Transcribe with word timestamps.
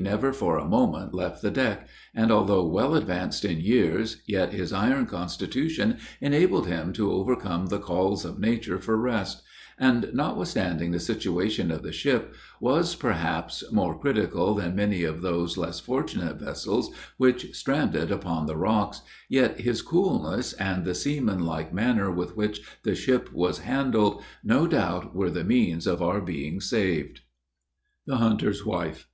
never 0.00 0.32
for 0.32 0.58
one 0.60 0.70
moment 0.70 1.12
left 1.12 1.42
the 1.42 1.50
deck; 1.50 1.88
and 2.14 2.30
although 2.30 2.64
well 2.64 2.94
advanced 2.94 3.44
in 3.44 3.58
years, 3.60 4.22
yet 4.24 4.52
his 4.52 4.72
iron 4.72 5.04
constitution 5.04 5.96
enabled 6.20 6.68
him 6.68 6.92
to 6.92 7.10
overcome 7.10 7.66
the 7.66 7.78
calls 7.80 8.24
of 8.24 8.38
nature 8.38 8.78
for 8.78 8.96
rest; 8.96 9.42
and, 9.80 10.08
notwithstanding 10.14 10.92
the 10.92 11.00
situation 11.00 11.72
of 11.72 11.82
the 11.82 11.90
ship, 11.90 12.34
was, 12.60 12.94
perhaps 12.94 13.64
more 13.72 13.98
critical 13.98 14.54
than 14.54 14.76
many 14.76 15.02
of 15.02 15.22
those 15.22 15.56
less 15.56 15.80
fortunate 15.80 16.38
vessels 16.38 16.92
which 17.16 17.52
stranded 17.52 18.12
upon 18.12 18.46
the 18.46 18.56
rocks, 18.56 19.02
yet 19.28 19.58
his 19.58 19.82
coolness, 19.82 20.52
and 20.52 20.84
the 20.84 20.94
seaman 20.94 21.40
like 21.44 21.74
manner 21.74 22.12
with 22.12 22.36
which 22.36 22.60
the 22.84 22.94
ship 22.94 23.32
was 23.32 23.58
handled, 23.58 24.22
no 24.44 24.68
doubt 24.68 25.16
were 25.16 25.30
the 25.32 25.42
means 25.42 25.84
of 25.84 26.00
our 26.00 26.20
being 26.20 26.60
saved. 26.60 27.22
THE 28.06 28.18
HUNTER'S 28.18 28.64
WIFE. 28.64 29.08